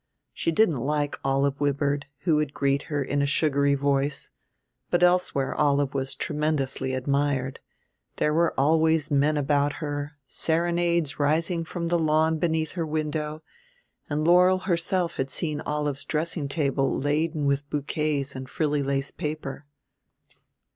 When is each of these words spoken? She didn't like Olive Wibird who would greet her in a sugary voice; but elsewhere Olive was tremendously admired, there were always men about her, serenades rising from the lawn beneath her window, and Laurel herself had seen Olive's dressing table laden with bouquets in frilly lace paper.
She 0.33 0.51
didn't 0.51 0.79
like 0.79 1.15
Olive 1.23 1.61
Wibird 1.61 2.07
who 2.21 2.37
would 2.37 2.55
greet 2.55 2.81
her 2.89 3.03
in 3.03 3.21
a 3.21 3.27
sugary 3.27 3.75
voice; 3.75 4.31
but 4.89 5.03
elsewhere 5.03 5.53
Olive 5.53 5.93
was 5.93 6.15
tremendously 6.15 6.95
admired, 6.95 7.59
there 8.15 8.33
were 8.33 8.59
always 8.59 9.11
men 9.11 9.37
about 9.37 9.73
her, 9.73 10.13
serenades 10.25 11.19
rising 11.19 11.63
from 11.63 11.89
the 11.89 11.99
lawn 11.99 12.39
beneath 12.39 12.71
her 12.71 12.83
window, 12.87 13.43
and 14.09 14.23
Laurel 14.23 14.61
herself 14.65 15.17
had 15.17 15.29
seen 15.29 15.61
Olive's 15.67 16.03
dressing 16.03 16.47
table 16.47 16.97
laden 16.97 17.45
with 17.45 17.69
bouquets 17.69 18.35
in 18.35 18.47
frilly 18.47 18.81
lace 18.81 19.11
paper. 19.11 19.67